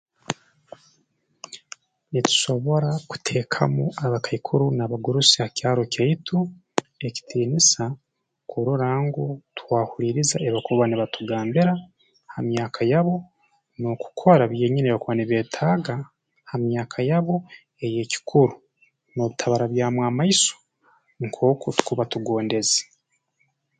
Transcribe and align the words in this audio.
Nitusobora 2.11 2.89
kuteekamu 3.09 3.83
abakaikuru 4.05 4.65
n'abagurusi 4.73 5.35
ha 5.41 5.47
kyaro 5.57 5.83
kyaitu 5.93 6.37
ekitiinisa 7.07 7.83
kurora 8.49 8.89
ngu 9.05 9.25
twahuliiriza 9.57 10.35
ebi 10.39 10.53
bakuba 10.55 10.83
nibatugambira 10.87 11.71
ha 12.31 12.39
myaka 12.49 12.81
yabo 12.91 13.15
n'okukora 13.79 14.43
byenyini 14.51 14.85
ebi 14.87 14.95
bakuba 14.95 15.15
nibeetaaga 15.17 15.95
ha 16.49 16.55
myaka 16.67 16.99
yabo 17.09 17.35
ey'ekikuru 17.85 18.55
n'obutabarabyamu 19.13 19.99
amaiso 20.09 20.55
nkooku 21.23 21.65
tukuba 21.77 22.03
tugondeze 22.11 22.81